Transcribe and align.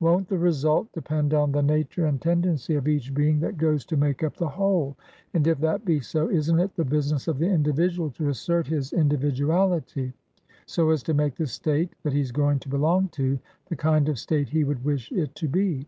Won't 0.00 0.28
the 0.28 0.38
result 0.38 0.90
depend 0.94 1.34
on 1.34 1.52
the 1.52 1.60
nature 1.62 2.06
and 2.06 2.18
tendency 2.18 2.74
of 2.74 2.88
each 2.88 3.12
being 3.12 3.38
that 3.40 3.58
goes 3.58 3.84
to 3.84 3.98
make 3.98 4.24
up 4.24 4.34
the 4.34 4.48
whole? 4.48 4.96
And, 5.34 5.46
if 5.46 5.58
that 5.58 5.84
be 5.84 6.00
so, 6.00 6.30
isn't 6.30 6.58
it 6.58 6.74
the 6.74 6.86
business 6.86 7.28
of 7.28 7.36
the 7.38 7.50
individual 7.50 8.08
to 8.12 8.30
assert 8.30 8.66
his 8.68 8.94
individuality, 8.94 10.14
so 10.64 10.88
as 10.88 11.02
to 11.02 11.12
make 11.12 11.34
the 11.36 11.46
State 11.46 11.92
that 12.02 12.14
he's 12.14 12.32
going 12.32 12.60
to 12.60 12.70
belong 12.70 13.08
to 13.08 13.38
the 13.68 13.76
kind 13.76 14.08
of 14.08 14.18
State 14.18 14.48
he 14.48 14.64
would 14.64 14.86
wish 14.86 15.12
it 15.12 15.34
to 15.34 15.48
be? 15.48 15.86